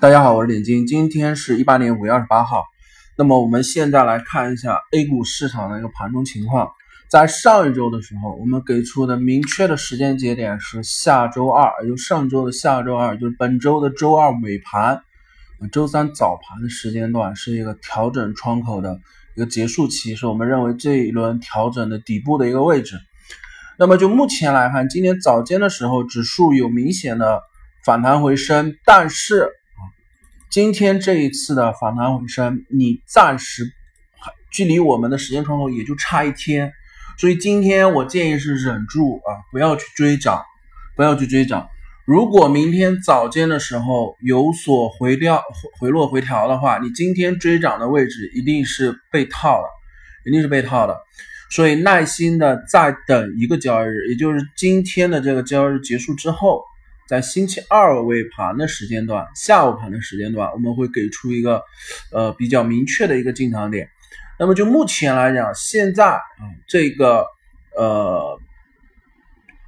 [0.00, 2.64] 大家好，我是点金，今天是一八年五月二十八号。
[3.18, 6.70] 那么我们现在来看一下 A 股市场的一个盘中情况。
[7.10, 15.02] 在上一周的时候，我们给出的明确的时间节点是下周二，也就上周的下周二，就是本周的周二尾盘，
[15.70, 18.98] 周三早盘的时间段是一个调整窗口的
[19.36, 22.96] 一个结束期，是我们认为这一轮调整的底部的一个位置。
[23.78, 27.42] 那么就目前来看，今天早间的时候，指数有明显的
[27.84, 29.50] 反弹回升，但是。
[30.50, 33.70] 今天这一次的反弹回升，你暂时
[34.50, 36.72] 距离我们的时间窗口也就差一天，
[37.18, 40.42] 所以今天我建议是忍住啊，不要去追涨，
[40.96, 41.68] 不要去追涨。
[42.04, 45.40] 如果明天早间的时候有所回调、
[45.78, 49.68] 回落、回调的话，你今天追涨的位置一定是被套了，
[50.26, 50.98] 一定是被套的。
[51.52, 56.64] 所以耐心的再等一个交易日，也就是今天的这个交易日结束之后。
[57.10, 61.60] 在星期二尾盘的时间段，下午盘的时间段，我们会给出一个
[62.12, 63.88] 呃比较明确的一个进场点。
[64.38, 66.22] 那么就目前来讲，现在啊
[66.68, 67.24] 这个
[67.76, 68.38] 呃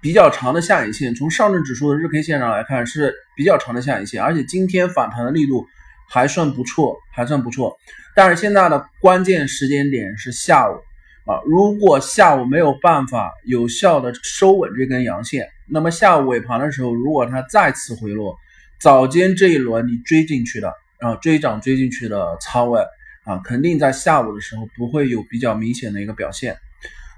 [0.00, 5.66] 比较长的下影线，从上证指数的日 K 线上来看是比较长的下影线，而且今天反弹的力度
[6.08, 7.76] 还算不错，还算不错。
[8.14, 10.76] 但是现在的关键时间点是下午。
[11.26, 18.36] 啊，如果下午没有办法有效的收稳这根阳线，那么下午尾盘的时候，如果它再次回落，
[18.78, 22.78] 早间这一轮你追进去的啊，追涨追进去的仓位
[23.24, 26.58] 啊，肯定在下午的时候不会有比较明显的一个表现。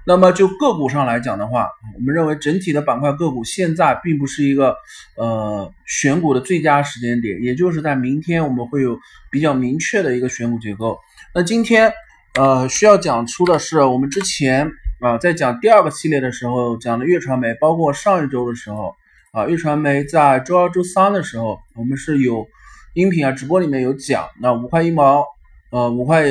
[0.05, 4.73] 那么就个股上来讲的话，我们认为整体的板块个股现在并不是一个
[5.17, 8.97] 呃选股的最佳时间点，也就是在明天我们会有
[9.29, 10.97] 比较明确的一个选股结构。
[11.35, 11.91] 那今天。
[12.37, 14.71] 呃，需要讲出的是，我们之前
[15.01, 18.93] 啊在讲第二个系列的时候讲的粤传媒，包括上一周的时候
[19.31, 22.47] 啊，粤传媒在周二、周三的时候，我们是有
[22.93, 25.25] 音频啊直播里面有讲，那五块一毛，
[25.71, 26.25] 呃五块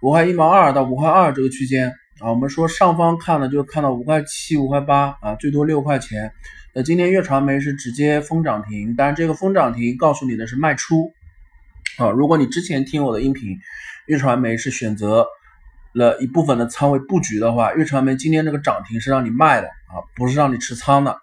[0.00, 6.32] 五块一毛二到五块二这个区间啊，我们说上方看的就看到五块七、五块八啊，最多六块钱。
[6.72, 11.12] 那今天粤传媒是直接封涨停，但是这个封涨停告诉你的是卖出
[11.98, 12.08] 啊。
[12.08, 13.58] 如果你之前听我的音频，
[14.06, 15.26] 粤传媒是选择。
[15.92, 21.18] 了一部分的仓位布局的话，粤传媒今天这个涨停是让你卖的啊，不是让你持仓的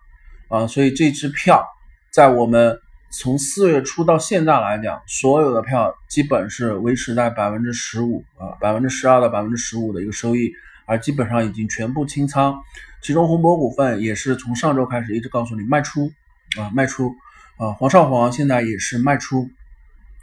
[0.50, 1.66] 啊，所以这支票
[2.12, 2.78] 在我们
[3.10, 10.52] 从四月初到现在来讲，所有的票基本是维持在百分之十五啊，百分之十二到百分之十五的一个收益，
[10.86, 12.60] 而基本上已经全部清仓。
[13.02, 16.12] 其中宏博股份也是从上周开始一直告诉你卖出
[16.60, 17.16] 啊，卖出
[17.58, 19.50] 啊，黄少煌现在也是卖出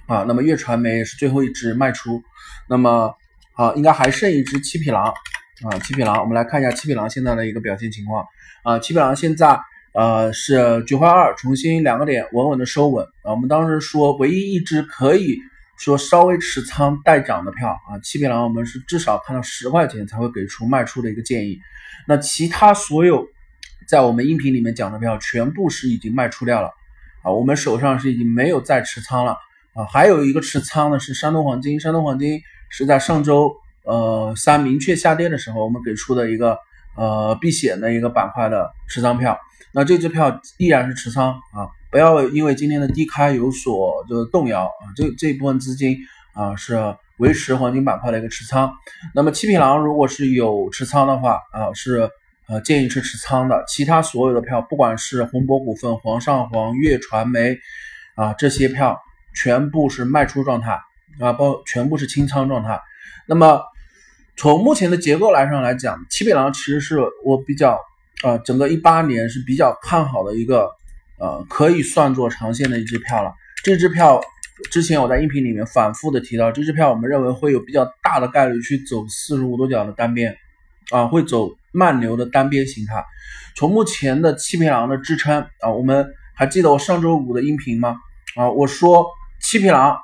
[0.07, 2.23] 啊，那么粤传媒也是最后一只卖出，
[2.69, 3.15] 那么。
[3.57, 5.05] 好，应该还剩一只七匹狼
[5.63, 8.27] 啊，七匹狼，我们来看一下七匹狼现在的一个表现情况
[8.65, 8.81] 啊。
[8.81, 9.57] 七匹狼现在
[9.93, 13.31] 呃是九块二，重新两个点稳稳的收稳啊。
[13.31, 15.39] 我们当时说唯一一只可以
[15.79, 21.57] 说稍微持仓待涨的票啊，七匹狼我们是至少看到十块钱才会给出卖出的一个建议。
[22.09, 23.25] 那其他所有
[23.87, 26.71] 在我们音频里面讲的票全部是已经卖出掉了
[27.23, 29.39] 啊，我们手上是已经没有再持仓了
[29.75, 29.85] 啊。
[29.89, 32.41] 还有一个持仓的是山东黄金，山东黄金。
[32.77, 33.55] 是在上周
[33.85, 36.59] 呃三明确下跌的时候，我们给出的一个
[36.97, 39.39] 呃避险的一个板块的持仓票。
[39.73, 44.91] 那这支票依然是持仓啊，不要因为今天的低开有所的动摇啊。
[44.97, 45.97] 这这一部分资金
[46.33, 48.73] 啊是维持黄金板块的一个持仓。
[49.15, 52.11] 那么七匹狼如果是有持仓的话啊，是
[52.49, 53.65] 呃建议是持仓的。
[53.69, 57.57] 其他所有的票，不管是宏博股份、煌上煌、粤传媒
[58.17, 59.01] 啊这些票，
[59.37, 60.81] 全部是卖出状态。
[61.21, 62.81] 啊，包全部是清仓状态。
[63.27, 63.63] 那么
[64.37, 67.79] 从目前的结构来上来讲，七匹狼其实是我比较
[68.23, 70.69] 呃，整个一八年是比较看好的一个
[71.19, 73.33] 呃，可以算作长线的一支票了。
[73.63, 74.21] 这支票
[74.71, 80.37] 之前我在音频里面反复的提到，这支票我们认为会有比较大的概率去走四十五度角的单边
[80.91, 83.05] 啊，会走慢牛的单边形态。
[83.57, 87.97] 从目前的七匹狼的支撑啊，我们还记得我上周五的音频吗？
[88.35, 89.07] 啊，我说
[89.41, 89.97] 七匹狼。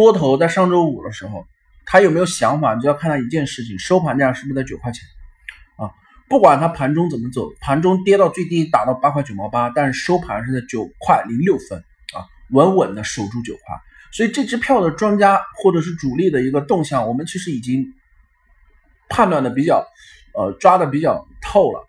[0.00, 1.46] 多头在上周五的时候，
[1.84, 5.02] 他有没有想法，你就要看他一件事情：收盘价是不是在九块钱
[5.76, 5.92] 啊？
[6.26, 11.78] 不管它盘中怎么走，盘中跌到最低打到八块九毛八，但是收盘是在九块零六分
[12.14, 13.76] 啊，稳稳的守住九块。
[14.10, 17.92] 所以这支票的庄家或者是主力的一个动向，我们其实已经
[19.10, 19.86] 判断的比较，
[20.34, 21.86] 呃，抓的比较透了。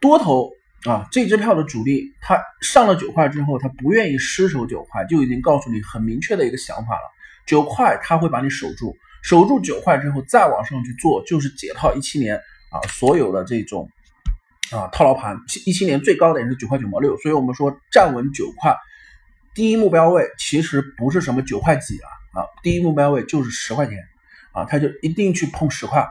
[0.00, 0.57] 多头。
[0.84, 7.00] 啊，这支票的主力，他上了九块之后，他不愿意失守九块，就已经告诉你很明确的一个想法了。
[7.46, 12.36] 九块他会把你守住，守住九块之后再往上去做，就是解套一七年
[12.70, 13.90] 啊所有的这种
[14.70, 15.36] 啊套牢盘。
[15.66, 18.76] 一七年最高点是九块九毛六，所以我们说站稳九块，
[19.54, 23.98] 第一目标位其实不是什么九块几啊啊，第一目标位就是十块钱
[24.52, 26.06] 啊，它就一定去碰十块，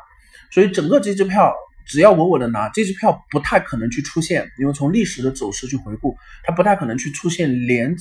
[0.52, 1.54] 所以整个这支票
[1.88, 7.95] 只要稳稳的拿，这支票不太可能去出现，因为从历史的走势去回顾，它不太可能去出现连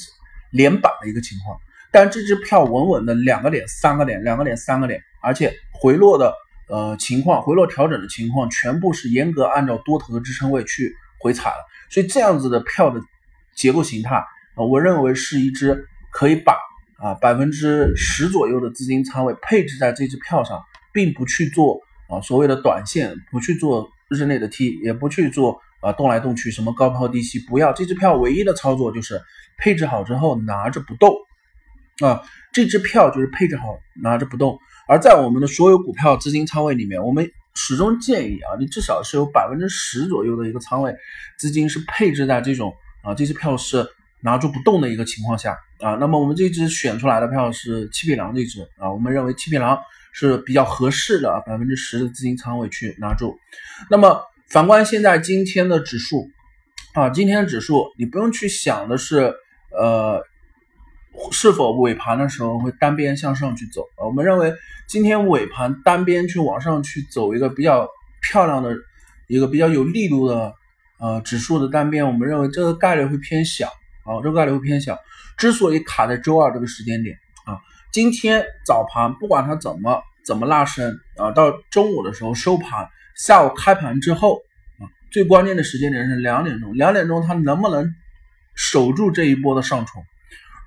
[0.50, 1.58] 连板的一个情况。
[1.92, 6.34] 但这支票稳稳的两个点、三个点、两个点、三个点，而且回落的
[6.68, 11.64] 呃情况、回落调整的情况，全部是严格按照多头的支撑位去回踩了。
[11.88, 13.00] 所以这样子的票的
[13.54, 14.22] 结构形态，
[14.56, 16.58] 我认为是一支可以把
[16.98, 20.60] 啊百分之十左右的资金仓位配置在这支票上，
[20.92, 29.20] 并不去做啊所谓的短线，不去做日内的 T，也不去做啊动来动去什么高抛低吸，不要这支票唯一的操作就是
[29.58, 31.14] 配置好之后拿着不动。
[32.02, 32.20] 啊，
[32.52, 40.94] 这支票就是配置好拿着不动，而在我们的所有股票资金仓位里面，我们始终建议啊，你至少是有百分之十左右的一个仓位
[41.38, 42.70] 资金是配置在这种
[43.02, 43.82] 啊，这支票是
[44.20, 45.94] 拿住不动的一个情况下啊。
[45.94, 49.78] 那么我们这支选出来的票是七匹狼这支啊，我们认为七匹狼
[50.16, 53.38] 是比较合适的百分之十的资金仓位去拿住。
[53.90, 56.28] 那么反观现在今天的指数
[56.94, 59.34] 啊，今天的指数你不用去想的是
[59.70, 60.24] 呃。
[61.32, 63.86] 是否尾盘的时候会单边向上去走？
[64.04, 64.52] 我们认为
[64.86, 67.88] 今天尾盘单边去往上去走一个比较
[68.20, 68.76] 漂亮的
[69.26, 70.52] 一个比较有力度的
[70.98, 73.68] 呃指数的单边，我们认为这个概率会偏小
[74.04, 74.98] 啊，这个概率会偏小。
[75.38, 77.16] 之所以卡在周二这个时间点，
[77.96, 84.42] 今天早盘不管它怎么怎么拉升啊，到中午的时候收盘，下午开盘之后
[84.78, 87.90] 啊，最关键的时间点是两点钟，两点钟它能不能
[88.54, 90.04] 守住这一波的上冲？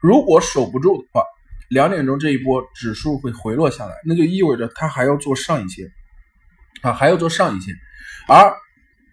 [0.01, 1.21] 如果守不住的话，
[1.69, 5.85] 两点钟这一波指数会回落下来，那就意味着它还要做上影线
[6.81, 7.75] 啊，还要做上影线。
[8.27, 8.51] 而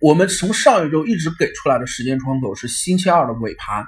[0.01, 3.85] 我们从上一周一直给出来的时间窗口是星期二的尾盘，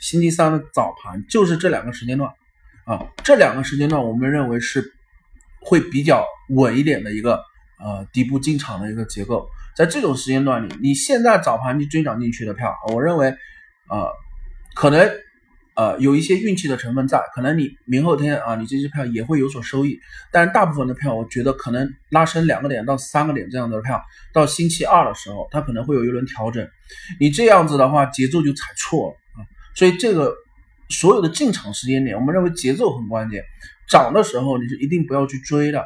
[0.00, 2.28] 星期三的早盘，就是这两个时间段
[2.88, 4.82] 啊，这两个时间段我们认为是
[5.60, 7.34] 会比较稳一点的一个
[7.78, 9.46] 呃底部进场的一个结构。
[9.76, 13.28] 在这种时间段里，你现在早盘你追涨进去的票，我认为
[13.88, 14.08] 呃
[14.74, 15.08] 可能。
[15.78, 19.96] 呃，有一些运气的成分在，可能你明后天啊，你这支票也会有所收益。
[20.32, 24.02] 但是大部分的票，我觉得可能拉升两个点到三个点这样的票，
[24.32, 26.68] 到星期二的时候，它可能会有一轮调整。
[27.20, 29.46] 你这样子的话，节奏就踩错了啊。
[29.76, 30.34] 所以这个
[30.88, 33.42] 所有的进场时间点，我们认为节奏很关键。
[33.88, 35.80] 涨的时候你是一定不要去追的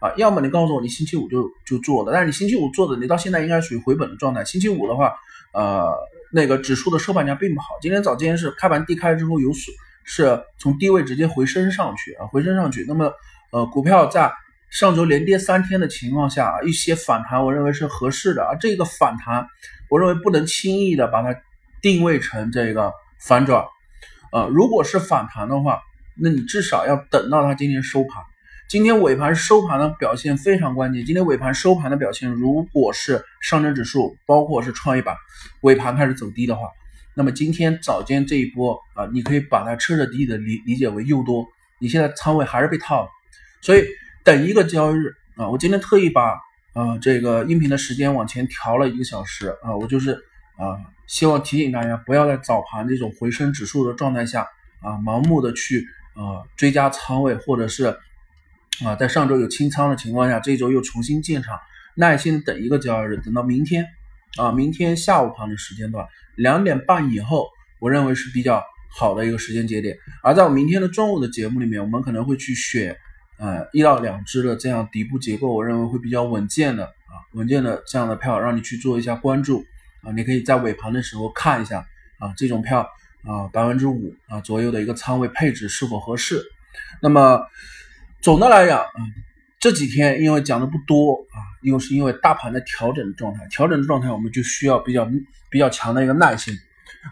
[0.00, 4.44] 啊，要么你告诉我你星期五就就做的，但是你星期五做的，你到现在应该属于回本的状态。
[4.44, 5.14] 星期五的话，
[5.52, 5.92] 呃。
[6.36, 9.72] 那个指数的收盘价并不好，今天早间是开盘低开之后有损，
[10.02, 12.84] 是从低位直接回升上去啊，回升上去。
[12.88, 13.12] 那么，
[13.52, 14.32] 呃，股票在
[14.68, 18.56] 上周连跌三天的情况下，一些反弹我认为是合适的啊。
[18.60, 19.46] 这个反弹，
[19.88, 21.32] 我认为不能轻易的把它
[21.80, 23.64] 定位成这个反转，
[24.34, 25.80] 呃，如果是反弹的话，
[26.20, 28.20] 那你至少要等到它今天收盘。
[28.68, 31.04] 今天尾盘收盘的表现非常关键。
[31.04, 35.14] 今天尾盘收盘的表现，如果是上证指数，包括是创业板，
[35.60, 36.66] 尾盘开始走低的话，
[37.14, 41.46] 那么今天早间这一波啊，你可以把它彻彻底底的理理解为诱多。
[41.78, 43.08] 你现在仓位还是被套了，
[43.62, 43.86] 所以
[44.24, 46.32] 等一个交易日啊，我今天特意把
[46.72, 50.18] 啊这个音频的时间往前调了一个小时啊，我就是
[50.56, 54.42] 啊希望提醒大家，不要在早盘这种回升指数的状态下
[54.80, 57.96] 啊，盲目的去啊追加仓位，或者是。
[58.84, 61.60] 啊，在上周有清仓的情况下，这周又重新建场，
[61.94, 63.86] 耐心等一个交易日，等到明天
[64.36, 67.46] 啊，明天下午盘的时间段，两点半以后，
[67.78, 69.96] 我认为是比较好的一个时间节点。
[70.24, 72.96] 而在我明天的中午的节目里面，我们可能会去选
[73.38, 79.64] 呃一到两只的这样底部结构，我认为会比较稳健的啊，稳健的这样的票，让你去做一下关注
[80.04, 81.78] 啊，你可以在尾盘的时候看一下
[82.18, 82.80] 啊，这种票
[83.24, 86.42] 啊百分之五啊左右的一个仓位配置是否合适，
[87.00, 87.40] 那么。
[88.22, 89.12] 总的来讲，嗯，
[89.60, 95.06] 这几天因为讲的不多啊，又是因为大盘的调整状态，调整的状态我们就需要比较
[95.50, 96.54] 比较强的一个耐心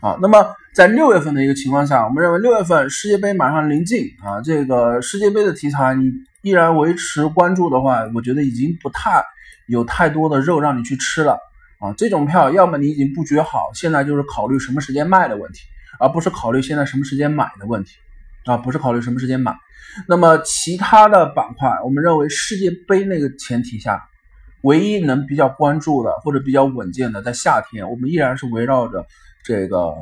[0.01, 0.17] 啊。
[0.23, 9.23] 那么在六月份的一个情况下，我们认为六月份世界杯马上临近啊，这个世界杯的题材你依然维持关注的话，我觉得已经不太
[9.67, 11.39] 有太多的肉让你去吃了
[11.83, 11.93] 啊。
[11.99, 15.61] 这种票要么你已经布局好，现在就是考虑什么时间卖的问题，
[15.99, 17.91] 而不是考虑现在什么时间买的问题。
[18.45, 19.55] 啊，不是考虑什么时间买，
[20.09, 24.03] 那么其他的板块，我们认为世界杯那个前提下，
[24.63, 29.07] 唯一能比较关注的或者比较稳健的，在夏天，我们依然是围绕着
[29.45, 29.95] 这个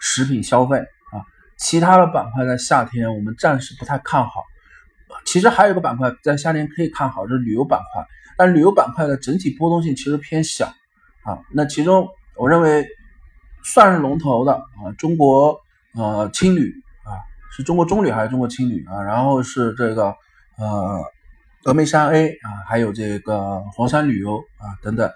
[0.00, 1.22] 食品消费啊。
[1.56, 4.42] 其他的板块在夏天我们暂时不太看好。
[5.24, 8.04] 其实还有一个板块在夏天可以看好，就是旅游板块，
[8.36, 10.74] 但旅游板块的整体波动性其实偏小
[11.24, 11.40] 啊。
[11.52, 12.86] 那其中我认为
[13.64, 15.58] 算是龙头的啊，中国
[15.94, 16.72] 呃青旅
[17.04, 17.18] 啊。
[17.56, 19.00] 是中国中旅还是中国青旅啊？
[19.00, 20.06] 然后是这个
[20.58, 21.00] 呃
[21.62, 25.08] 峨眉山 A 啊，还有这个黄山旅游啊等等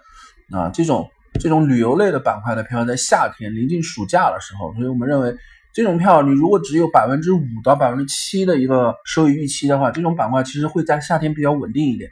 [0.53, 1.11] 啊，这种
[1.41, 5.37] 这种旅游类的板块的票，在夏天临近暑假的时候，所以我们认为
[5.73, 12.09] 这种票，你如果只有百分之五到百分之七的一个收益预期的话，这种板块其实会在夏天比较稳定一点。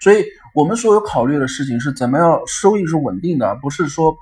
[0.00, 4.16] 所以我们所有考虑的事情是怎么样收益是稳定的，不是说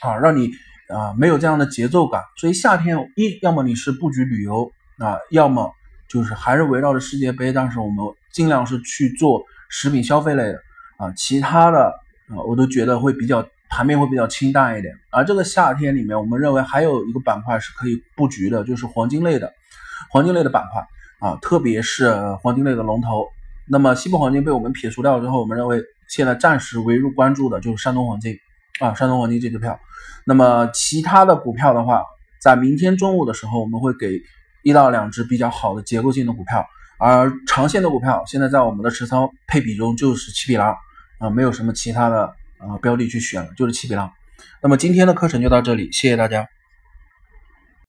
[0.00, 0.50] 啊让你
[0.88, 2.22] 啊没有这样的节奏感。
[2.36, 5.72] 所以夏天一要么你是布局旅游啊，要么
[6.08, 10.60] 就是还是围绕着世界杯，但是我们尽量是去做食品消费类的
[10.96, 11.86] 啊，其他的
[12.28, 14.94] 啊我都觉得会比较盘面会比较清淡一点。
[15.10, 19.52] 而这个夏天里面，我们认为还有一个板块是可以布局的，就是黄金类的
[20.10, 23.28] 黄金类的板块啊，特别是黄金类的龙头。
[23.70, 28.36] 那么西部黄金被我们撇除掉之后，我们认为现在暂时唯入关注的就是山东黄金
[28.80, 29.78] 啊，山东黄金这支票。
[30.24, 32.02] 那么其他的股票的话，
[32.40, 34.20] 在明天中午的时候，我们会给
[34.62, 36.66] 一到两只比较好的结构性的股票，
[36.98, 40.74] 而长线的股票现在在我们的持仓配比中就是七匹狼
[41.18, 42.24] 啊，没有什么其他的
[42.58, 44.10] 啊标的去选了，就是七匹狼。
[44.62, 46.48] 那么今天的课程就到这里，谢谢大家。